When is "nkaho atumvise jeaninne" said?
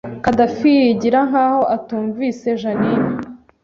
1.29-3.11